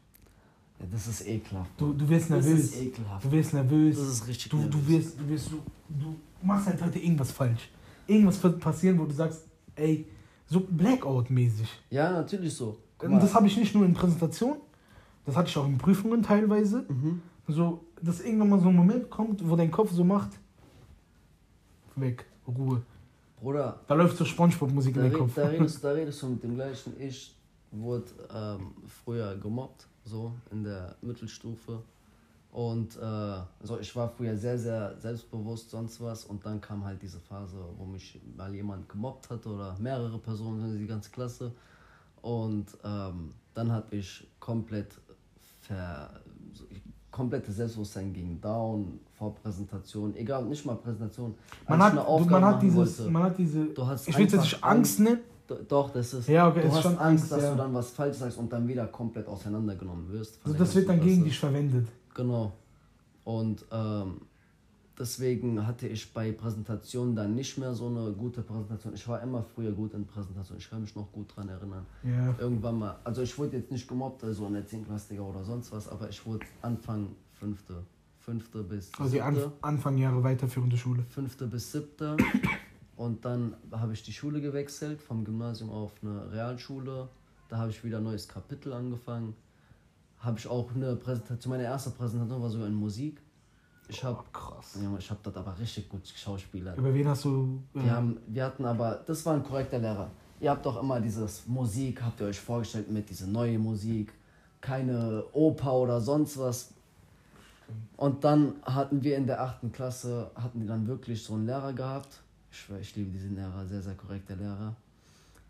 [0.79, 1.71] Ja, das ist ekelhaft.
[1.77, 2.71] Du, du wirst nervös.
[2.71, 3.25] Das ist ekelhaft.
[3.25, 3.97] Du wirst nervös.
[3.97, 4.71] Das ist richtig du, nervös.
[4.71, 7.69] Du wirst, du wirst, du, du machst halt heute irgendwas falsch.
[8.07, 10.05] Irgendwas wird passieren, wo du sagst, ey,
[10.47, 11.67] so Blackout-mäßig.
[11.89, 12.77] Ja, natürlich so.
[13.01, 14.61] Und das habe ich nicht nur in Präsentationen,
[15.25, 16.85] das hatte ich auch in Prüfungen teilweise.
[16.87, 17.21] Mhm.
[17.47, 20.31] So, dass irgendwann mal so ein Moment kommt, wo dein Kopf so macht,
[21.95, 22.81] weg, Ruhe.
[23.43, 23.81] Bruder.
[23.87, 25.35] Da läuft so Spongebob-Musik in den Kopf.
[25.35, 26.93] Da redest, da redest du mit dem gleichen.
[26.99, 27.35] Ich
[27.71, 31.83] wurde ähm, früher gemobbt, so in der Mittelstufe.
[32.51, 36.23] Und äh, also ich war früher sehr, sehr selbstbewusst, sonst was.
[36.23, 40.77] Und dann kam halt diese Phase, wo mich mal jemand gemobbt hatte oder mehrere Personen,
[40.77, 41.51] die ganze Klasse.
[42.21, 44.93] Und ähm, dann habe ich komplett
[45.61, 46.21] ver,
[47.13, 51.35] komplette Selbstbewusstsein ging down, vor Präsentation, egal, nicht mal Präsentation.
[51.67, 53.67] Man hat, du, man hat dieses, wollte, man hat diese,
[54.07, 55.19] ich will jetzt nicht Angst nennen.
[55.69, 56.27] Doch, das ist.
[56.27, 57.51] Ja, okay, du ist hast schon Angst, dass ja.
[57.51, 60.39] du dann was falsch sagst und dann wieder komplett auseinandergenommen wirst.
[60.43, 61.87] Also das wird dann gegen dich verwendet.
[62.15, 62.51] Genau.
[63.23, 64.21] Und ähm,
[64.97, 68.93] deswegen hatte ich bei Präsentationen dann nicht mehr so eine gute Präsentation.
[68.93, 70.59] Ich war immer früher gut in Präsentationen.
[70.59, 71.85] Ich kann mich noch gut daran erinnern.
[72.03, 72.35] Ja.
[72.39, 74.85] Irgendwann mal, also ich wurde jetzt nicht gemobbt, also in der 10.
[74.85, 77.83] Klasse oder sonst was, aber ich wurde Anfang fünfte,
[78.19, 81.03] fünfte bis Also die Anf Anfang Jahre weiterführende Schule.
[81.09, 82.15] Fünfte bis siebte.
[82.95, 87.09] Und dann habe ich die Schule gewechselt, vom Gymnasium auf eine Realschule.
[87.49, 89.35] Da habe ich wieder ein neues Kapitel angefangen.
[90.19, 93.19] Habe ich auch eine Präsentation, meine erste Präsentation war sogar in Musik.
[93.89, 94.77] Ich habe Oh, krass.
[94.81, 96.77] ja, ich habe dort aber richtig gut geschauspielert.
[96.77, 97.61] Über wen hast du.
[97.75, 100.09] äh, Wir, haben, wir hatten aber, das war ein korrekter Lehrer.
[100.39, 104.13] Ihr habt doch immer dieses Musik, habt ihr euch vorgestellt mit dieser neue Musik,
[104.61, 106.73] keine Oper oder sonst was.
[107.97, 111.73] Und dann hatten wir in der achten Klasse, hatten die dann wirklich so einen Lehrer
[111.73, 112.19] gehabt.
[112.51, 114.75] Ich ich liebe diesen Lehrer, sehr, sehr korrekter Lehrer.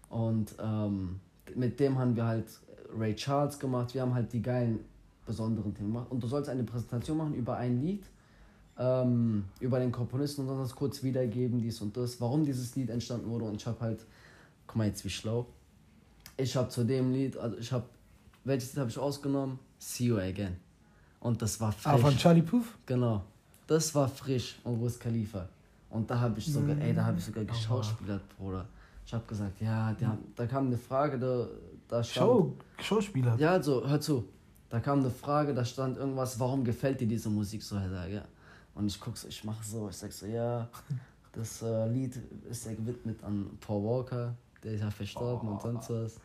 [0.09, 1.19] Und ähm,
[1.55, 2.45] mit dem haben wir halt
[2.97, 3.93] Ray Charles gemacht.
[3.93, 4.79] Wir haben halt die geilen,
[5.25, 6.07] besonderen Themen gemacht.
[6.11, 8.03] Und du sollst eine Präsentation machen über ein Lied,
[8.77, 13.29] ähm, über den Komponisten und sonst kurz wiedergeben, dies und das, warum dieses Lied entstanden
[13.29, 13.45] wurde.
[13.45, 14.05] Und ich habe halt,
[14.67, 15.45] guck mal jetzt wie schlau.
[16.37, 17.85] Ich habe zu dem Lied, also ich habe,
[18.43, 19.59] welches Lied habe ich ausgenommen?
[19.77, 20.57] See You Again.
[21.19, 21.93] Und das war frisch.
[21.93, 22.65] Ah, von Charlie Puth?
[22.85, 23.23] Genau.
[23.67, 25.47] Das war frisch und Wiz Khalifa.
[25.89, 28.65] Und da habe ich sogar, ey, da habe ich sogar geschauspielert, Bruder.
[29.05, 31.47] Ich habe gesagt, ja, haben, da kam eine Frage, da,
[31.87, 33.35] da stand, Schau, Schauspieler.
[33.37, 34.25] ja, also, hör zu.
[34.69, 38.23] Da kam eine Frage, da stand irgendwas, warum gefällt dir diese Musik so, Herr Sage?
[38.75, 40.67] Und ich guck so, ich mache so, ich sag so, ja,
[41.31, 42.17] das äh, Lied
[42.49, 44.33] ist ja gewidmet an Paul Walker,
[44.63, 46.15] der ist ja verstorben und sonst was.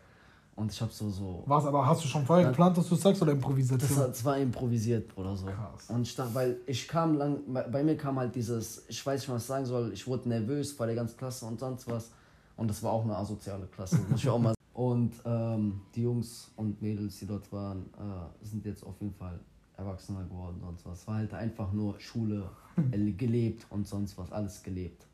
[0.57, 2.51] Und ich habe so, so, Was, aber hast du schon vorher Ja.
[2.51, 3.99] geplant, dass du sagst oder das, Improvisation?
[3.99, 5.47] war- das war improvisiert oder so.
[5.47, 5.89] Krass.
[5.89, 9.21] Und ich dachte, weil ich kam lang, bei bei mir kam halt dieses, ich weiß
[9.21, 12.11] nicht, was ich sagen soll, ich wurde nervös vor der ganzen Klasse und sonst was.
[12.57, 14.59] Und das war auch eine asoziale Klasse, muss ich auch mal sagen.
[14.75, 19.39] Und ähm, die Jungs und Mädels, die dort waren, äh, sind jetzt auf jeden Fall
[19.79, 21.01] erwachsener geworden und sonst was.
[21.01, 22.51] Es war halt einfach nur Schule
[22.91, 25.07] äh, gelebt und sonst was, alles gelebt.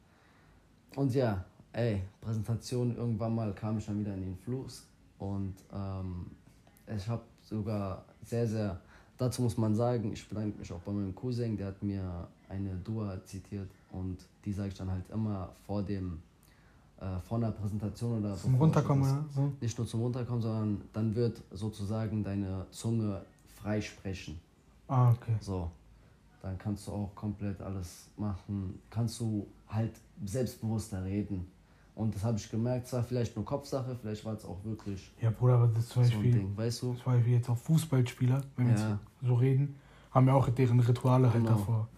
[0.96, 4.86] Und ja, ey, Präsentation, irgendwann mal kam ich dann wieder in den Fluss
[5.18, 6.26] und ähm,
[6.86, 8.80] ich habe sogar sehr, sehr,
[9.18, 12.76] dazu muss man sagen, ich bedanke mich auch bei meinem Cousin, der hat mir eine
[12.76, 16.22] Dua zitiert und die sage ich dann halt immer vor dem,
[17.00, 19.24] äh, vor einer Präsentation oder Zum Runterkommen, oder?
[19.34, 19.52] So.
[19.60, 23.22] Nicht nur zum Runterkommen, sondern dann wird sozusagen deine Zunge
[23.56, 24.38] frei sprechen.
[24.88, 25.34] Ah, okay.
[25.40, 25.70] So,
[26.42, 28.78] dann kannst du auch komplett alles machen.
[28.90, 29.92] Kannst du halt
[30.24, 31.46] selbstbewusster reden.
[31.94, 35.30] Und das habe ich gemerkt, zwar vielleicht nur Kopfsache, vielleicht war es auch wirklich Ja,
[35.30, 36.94] Bruder, aber das ist zum so Beispiel, Ding, weißt du?
[36.94, 38.88] zum Beispiel jetzt auch Fußballspieler, wenn wir Ja.
[38.90, 39.76] jetzt so reden,
[40.10, 41.56] haben ja auch deren Rituale halt Genau.
[41.56, 41.88] davor.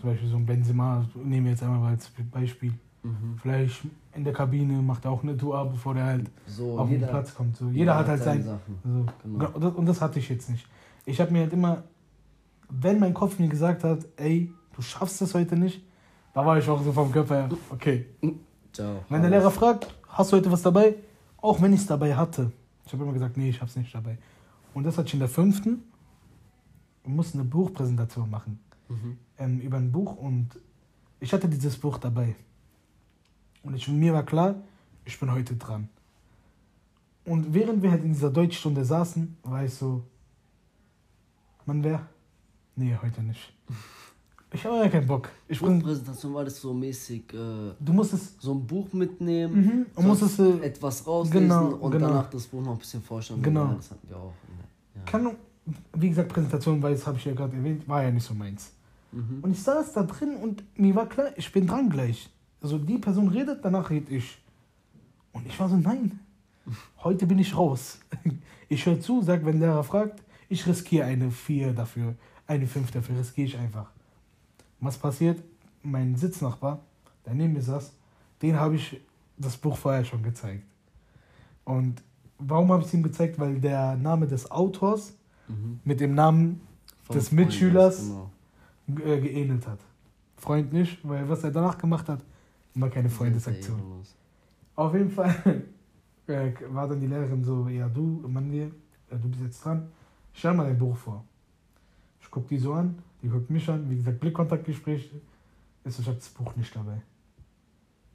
[0.00, 2.72] Zum Beispiel so ein Benzema, nehmen wir jetzt einmal als Beispiel.
[3.02, 3.36] Mhm.
[3.42, 3.82] Vielleicht
[4.14, 7.08] in der Kabine macht er auch eine Dua, bevor der halt So, auf den jeder,
[7.08, 7.56] Platz kommt.
[7.56, 7.68] So.
[7.68, 8.58] Jeder hat halt seine sein.
[8.58, 8.78] Sachen.
[8.84, 9.06] So.
[9.28, 9.46] Genau.
[9.54, 10.66] Und, das, und das hatte ich jetzt nicht.
[11.04, 11.82] Ich habe mir halt immer,
[12.68, 15.82] wenn mein Kopf mir gesagt hat, ey, du schaffst das heute nicht,
[16.34, 18.06] da war ich auch so vom Körper her, okay.
[18.72, 19.04] Ciao.
[19.08, 20.96] Wenn der Lehrer fragt, hast du heute was dabei?
[21.38, 22.52] Auch wenn ich es dabei hatte.
[22.84, 24.18] Ich habe immer gesagt, nee, ich hab's nicht dabei.
[24.74, 25.82] Und das hatte ich in der fünften.
[27.04, 28.58] Wir mussten eine Buchpräsentation machen.
[28.88, 29.18] Mhm.
[29.38, 30.50] Ähm, über ein Buch und
[31.20, 32.36] ich hatte dieses Buch dabei.
[33.62, 34.56] Und ich, mir war klar,
[35.04, 35.88] ich bin heute dran.
[37.24, 40.04] Und während wir halt in dieser Deutschstunde saßen, war ich so,
[41.64, 42.06] Mann, wer?
[42.76, 43.52] Nee, heute nicht.
[44.52, 45.28] Ich habe ja keinen Bock.
[45.48, 47.36] Ich bin, Buchpräsentation war das so mäßig, äh,
[47.80, 51.74] du musst es, so ein Buch mitnehmen, mhm, und musst es, äh, etwas rauslesen Genau,
[51.74, 52.08] und genau.
[52.08, 53.42] danach das Buch noch ein bisschen vorstellen.
[53.42, 53.74] Genau.
[53.74, 54.32] Das hatten wir auch.
[54.94, 55.02] Ja.
[55.04, 55.36] kann,
[55.94, 58.72] wie gesagt, Präsentation, weil das habe ich ja gerade erwähnt, war ja nicht so meins.
[59.12, 59.40] Mhm.
[59.42, 62.30] Und ich saß da drin und mir war klar, ich bin dran gleich.
[62.62, 64.38] Also die Person redet, danach red ich.
[65.32, 66.18] Und ich war so, nein,
[67.02, 67.98] heute bin ich raus.
[68.68, 72.90] Ich höre zu, sag, wenn der Lehrer fragt, ich riskiere eine 4 dafür, eine 5
[72.90, 73.90] dafür, riskiere ich einfach.
[74.80, 75.42] Was passiert?
[75.82, 76.80] Mein Sitznachbar,
[77.24, 77.92] der neben mir saß,
[78.42, 79.00] den habe ich
[79.38, 80.64] das Buch vorher schon gezeigt.
[81.64, 82.02] Und
[82.38, 83.38] warum habe ich es ihm gezeigt?
[83.38, 85.14] Weil der Name des Autors
[85.48, 85.78] Mhm.
[85.84, 86.60] mit dem Namen
[87.04, 88.30] Vom des Freund, Mitschülers Genau.
[89.04, 89.78] äh, geähnelt hat.
[90.36, 92.20] Freund nicht, weil was er danach gemacht hat,
[92.74, 93.80] war keine Freundesaktion.
[94.74, 95.34] Auf jeden Fall
[96.26, 98.68] äh, war dann die Lehrerin so, ja du, Mann, äh,
[99.10, 99.88] du bist jetzt dran,
[100.32, 101.24] stell mal dein Buch vor.
[102.36, 105.10] Ich guck die so an, die guckt mich an, wie gesagt, Blickkontaktgespräch.
[105.86, 107.00] So, ich hab das Buch nicht dabei.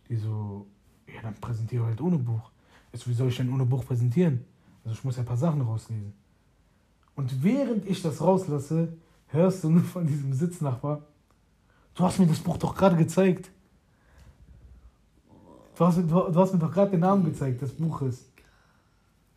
[0.07, 0.67] Die so,
[1.07, 2.51] ja dann präsentiere halt ohne Buch.
[2.91, 4.45] Ich so, wie soll ich denn ohne Buch präsentieren?
[4.85, 6.13] Also ich muss ja ein paar Sachen rauslesen.
[7.15, 8.93] Und während ich das rauslasse,
[9.29, 11.01] hörst du nur von diesem Sitznachbar,
[11.95, 13.49] du hast mir das Buch doch gerade gezeigt.
[15.75, 18.29] Du hast, mir- du, hast mir doch gerade den Namen gezeigt des Buches.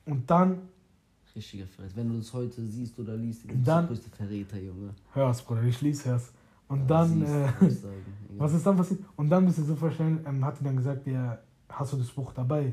[0.05, 0.59] Und dann,
[1.37, 1.97] Richtiger Fress.
[1.97, 4.94] Wenn du das heute siehst oder liest, du Dann- bist der größte Verräter, Junge.
[5.12, 6.33] hör's, Bruder, ich lies hör's.
[6.68, 7.49] Und dann, äh,
[8.38, 9.01] was ist dann passiert?
[9.16, 12.09] Und dann müsst ihr so vorstellen, ähm, hat er dann gesagt, ja, hast du das
[12.11, 12.73] Buch dabei?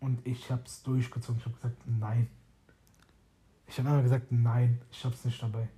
[0.00, 1.38] Und ich habe es durchgezogen.
[1.40, 2.28] Ich habe gesagt, nein.
[3.66, 5.68] Ich habe immer gesagt, nein, ich habe es nicht dabei.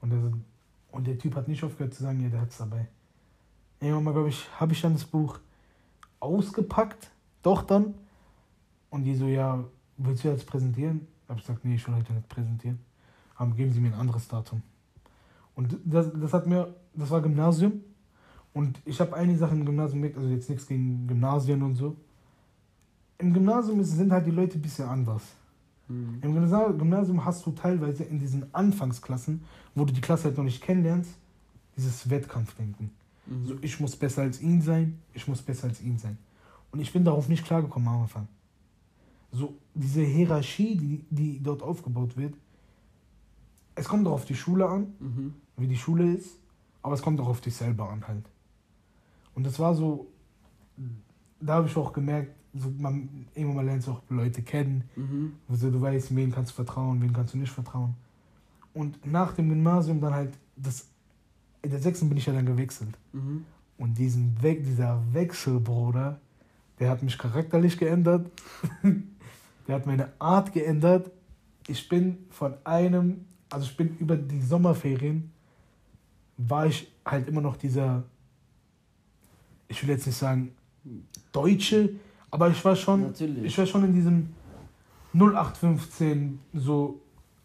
[0.00, 0.32] Und der,
[0.92, 2.86] und der Typ hat nicht aufgehört zu sagen, ja, der hat es dabei.
[3.80, 5.40] Irgendwann mal, glaube ich, habe ich dann das Buch
[6.20, 7.10] ausgepackt,
[7.42, 7.94] doch dann.
[8.90, 9.64] Und die so, ja,
[9.96, 11.06] willst du jetzt präsentieren?
[11.24, 12.78] Ich habe gesagt, nee, ich will heute nicht präsentieren.
[13.36, 14.62] Aber geben Sie mir ein anderes Datum.
[15.54, 17.80] Und das, das hat mir, das war Gymnasium.
[18.52, 21.96] Und ich habe einige Sachen im Gymnasium gemerkt, also jetzt nichts gegen Gymnasien und so.
[23.18, 25.22] Im Gymnasium sind halt die Leute ein bisschen anders.
[25.88, 26.18] Mhm.
[26.22, 29.42] Im Gymnasium hast du teilweise in diesen Anfangsklassen,
[29.74, 31.16] wo du die Klasse halt noch nicht kennenlernst,
[31.76, 32.90] dieses Wettkampfdenken.
[33.26, 33.46] Mhm.
[33.46, 36.18] So, ich muss besser als ihn sein, ich muss besser als ihn sein.
[36.70, 38.28] Und ich bin darauf nicht klargekommen am Anfang.
[39.34, 42.34] So, diese Hierarchie, die, die dort aufgebaut wird,
[43.74, 45.34] es kommt auch auf die Schule an, mhm.
[45.56, 46.38] wie die Schule ist,
[46.82, 48.24] aber es kommt auch auf dich selber an halt.
[49.34, 50.06] Und das war so,
[51.40, 55.32] da habe ich auch gemerkt, so man, irgendwann mal lernst du auch Leute kennen, mhm.
[55.48, 57.94] also du weißt, wen kannst du vertrauen, wen kannst du nicht vertrauen.
[58.72, 60.86] Und nach dem Gymnasium dann halt, das,
[61.62, 62.96] in der sechsten bin ich ja dann gewechselt.
[63.12, 63.44] Mhm.
[63.78, 66.20] Und diesen We dieser Wechsel, Bruder,
[66.78, 68.30] der hat mich charakterlich geändert,
[69.66, 71.10] der hat meine Art geändert.
[71.66, 75.32] Ich bin von einem, also ich bin über die Sommerferien,
[76.36, 78.02] war ich halt immer noch dieser,
[79.68, 80.54] ich will jetzt nicht sagen,
[81.32, 81.90] Deutsche,
[82.30, 83.44] aber ich war schon, Natürlich.
[83.44, 84.28] ich war schon in diesem
[85.14, 87.00] 0815, so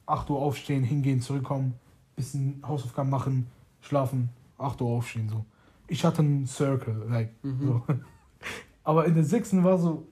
[0.08, 1.76] 8 Uhr aufstehen, hingehen, zurückkommen,
[2.16, 3.48] bisschen Hausaufgaben machen,
[3.82, 5.46] schlafen, 8 Uhr aufstehen, so.
[5.88, 7.60] Ich hatte einen Circle, like, mhm.
[7.62, 7.84] so.
[8.84, 10.08] Aber in der sechsten war so,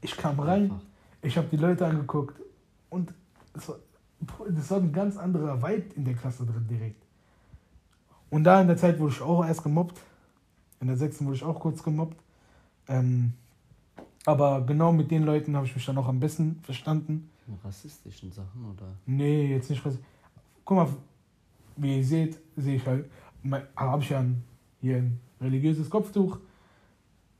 [0.00, 0.80] ich kam rein,
[1.22, 2.40] ich habe die Leute angeguckt
[2.88, 3.12] und
[3.52, 3.76] das war,
[4.48, 7.02] das war ein ganz anderer Vibe in der Klasse drin direkt.
[8.30, 10.00] Und da in der Zeit wurde ich auch erst gemobbt.
[10.80, 12.16] In der sechsten wurde ich auch kurz gemobbt.
[12.88, 13.34] Ähm,
[14.24, 17.30] aber genau mit den Leuten habe ich mich dann auch am besten verstanden.
[17.64, 18.86] Rassistischen Sachen, oder?
[19.06, 20.06] Nee, jetzt nicht rassistisch.
[20.64, 20.88] Guck mal,
[21.76, 23.10] wie ihr seht, sehe ich halt,
[23.74, 24.44] habe ich ja ein,
[24.80, 26.38] hier ein religiöses Kopftuch.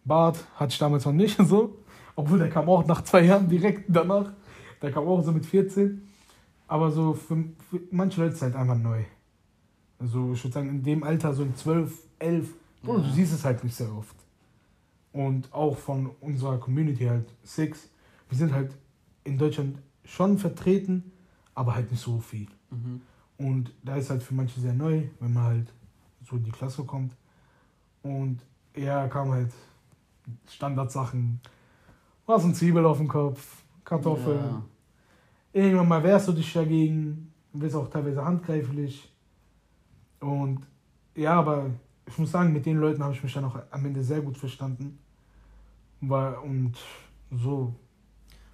[0.05, 1.77] Bart hatte ich damals noch nicht so.
[2.21, 4.33] Obwohl der kam auch nach zwei Jahren direkt danach.
[4.83, 6.03] Der kam auch so mit 14.
[6.69, 9.03] Aber so für, für manche Leute ist es halt einfach neu.
[9.99, 12.49] Also ich würde sagen, in dem Alter, so in 12, 11,
[12.83, 12.95] ja.
[12.95, 14.17] du siehst es halt nicht sehr oft
[15.13, 17.89] und auch von unserer Community halt Six.
[18.29, 18.77] Wir sind halt
[19.25, 21.13] in Deutschland schon vertreten,
[21.55, 22.49] aber halt nicht so viel.
[22.71, 23.01] Mhm.
[23.39, 25.73] Und da ist halt für manche sehr neu, wenn man halt
[26.29, 27.17] so in die Klasse kommt.
[28.03, 28.41] Und
[28.75, 29.53] er kam halt
[30.49, 31.41] Standardsachen,
[32.31, 34.39] was ein Zwiebel auf dem Kopf, Kartoffeln.
[34.39, 34.63] Ja.
[35.53, 39.13] Irgendwann mal wehrst du dich dagegen, bist auch teilweise handgreiflich.
[40.21, 40.61] Und
[41.15, 41.71] ja, aber
[42.07, 44.37] ich muss sagen, mit den Leuten habe ich mich dann auch am Ende sehr gut
[44.37, 44.99] verstanden.
[46.01, 46.75] Weil, und
[47.31, 47.75] so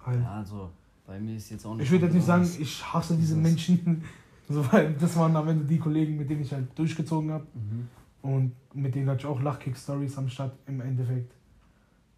[0.05, 0.21] halt.
[0.21, 0.69] Ja, also
[1.05, 1.85] bei mir ist jetzt auch nicht.
[1.85, 4.03] Ich würde jetzt nicht sagen, ich hasse diese Menschen,
[4.49, 7.45] so, weil das waren am Ende die Kollegen, mit denen ich halt durchgezogen habe.
[7.53, 7.87] Mhm.
[8.21, 11.33] Und mit denen hatte ich auch Lachkick-Stories am Start im Endeffekt.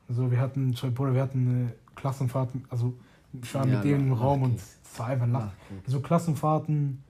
[0.09, 2.95] Also wir hatten, Bruder, wir hatten eine Klassenfahrt, also
[3.41, 5.51] ich war ja, mit denen im Raum und es war einfach Lach.
[5.85, 7.03] So Klassenfahrten,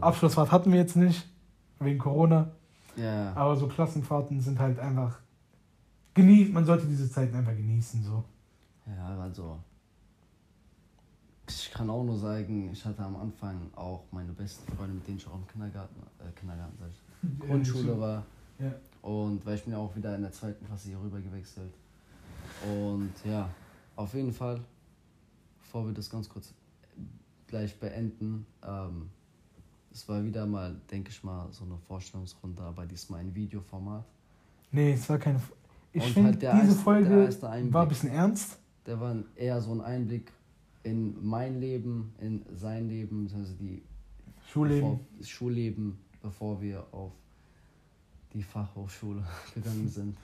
[0.00, 1.28] Abschlussfahrt hatten wir jetzt nicht,
[1.78, 2.50] wegen Corona.
[2.96, 3.34] Ja.
[3.34, 5.18] Aber so Klassenfahrten sind halt einfach.
[6.14, 8.24] Genießt, man sollte diese Zeiten einfach genießen, so.
[8.86, 9.58] Ja, also.
[11.48, 15.18] Ich kann auch nur sagen, ich hatte am Anfang auch meine besten Freunde, mit denen
[15.18, 18.24] ich auch im Kindergarten, äh, Kindergarten, sag ich, Grundschule war.
[18.58, 18.72] Ja.
[19.02, 21.72] Und weil ich bin ja auch wieder in der zweiten Klasse hier rüber gewechselt.
[22.66, 23.48] Und ja,
[23.96, 24.60] auf jeden Fall,
[25.60, 26.52] bevor wir das ganz kurz
[27.46, 29.10] gleich beenden, ähm,
[29.92, 34.04] es war wieder mal, denke ich mal, so eine Vorstellungsrunde, aber diesmal ein Videoformat.
[34.70, 35.40] Nee, es war keine.
[35.92, 37.42] Ich finde, halt diese erste, Folge
[37.72, 38.58] war ein bisschen ernst.
[38.86, 40.30] Der war eher so ein Einblick
[40.82, 43.82] in mein Leben, in sein Leben, also die
[44.46, 45.00] Schulleben.
[45.18, 47.12] Bevor, Schulleben, bevor wir auf
[48.32, 50.16] die Fachhochschule gegangen sind.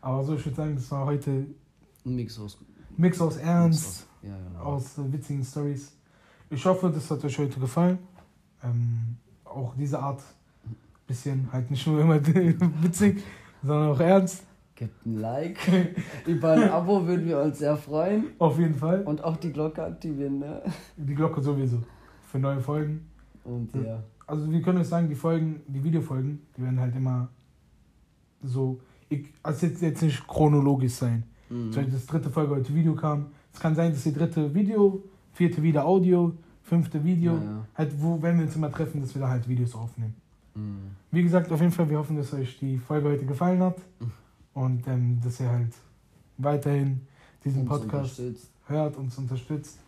[0.00, 1.46] Aber so, ich würde sagen, das war heute
[2.06, 2.58] ein Mix aus,
[2.96, 4.60] Mix aus Ernst, Mix aus, ja, genau.
[4.60, 5.92] aus äh, witzigen Stories.
[6.48, 7.98] Ich hoffe, das hat euch heute gefallen.
[8.62, 10.22] Ähm, auch diese Art
[11.06, 12.24] bisschen halt nicht nur immer
[12.82, 13.22] witzig,
[13.62, 14.44] sondern auch ernst.
[14.74, 15.58] Gebt ein Like.
[16.26, 18.26] Über ein Abo würden wir uns sehr freuen.
[18.38, 19.02] Auf jeden Fall.
[19.02, 20.62] Und auch die Glocke aktivieren, ne?
[20.96, 21.82] Die Glocke sowieso.
[22.22, 23.06] Für neue Folgen.
[23.44, 24.02] Und ja.
[24.26, 27.28] Also wir können euch sagen, die Folgen, die Videofolgen, die werden halt immer
[28.42, 28.80] so.
[29.08, 31.24] Ich, also jetzt, jetzt nicht chronologisch sein.
[31.48, 31.72] Mhm.
[31.72, 33.26] Zum Beispiel das dritte Folge heute Video kam.
[33.52, 36.32] Es kann sein, dass die dritte Video, vierte wieder Audio,
[36.62, 37.66] fünfte Video, ja, ja.
[37.74, 40.14] halt wo, wenn wir uns immer treffen, dass wir da halt Videos aufnehmen.
[40.54, 40.96] Mhm.
[41.10, 44.12] Wie gesagt, auf jeden Fall, wir hoffen, dass euch die Folge heute gefallen hat mhm.
[44.54, 45.72] und ähm, dass ihr halt
[46.38, 47.00] weiterhin
[47.44, 48.20] diesen uns Podcast
[48.66, 49.78] hört, und uns unterstützt